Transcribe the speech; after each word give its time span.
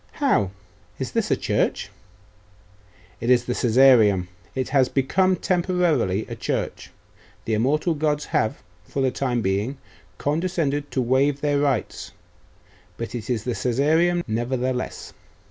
'How? 0.13 0.49
Is 0.97 1.11
this 1.11 1.29
a 1.29 1.35
church?' 1.37 1.91
'It 3.19 3.29
is 3.29 3.45
the 3.45 3.53
Caesareum. 3.53 4.29
It 4.55 4.69
has 4.69 4.89
become 4.89 5.35
temporarily 5.35 6.25
a 6.27 6.33
church. 6.35 6.89
The 7.45 7.53
immortal 7.53 7.93
gods 7.93 8.25
have, 8.25 8.63
for 8.83 9.03
the 9.03 9.11
time 9.11 9.43
being, 9.43 9.77
condescended 10.17 10.89
to 10.89 11.03
waive 11.03 11.41
their 11.41 11.59
rights; 11.59 12.13
but 12.97 13.13
it 13.13 13.29
is 13.29 13.43
the 13.43 13.53
Caesareum, 13.53 14.23
nevertheless. 14.25 15.13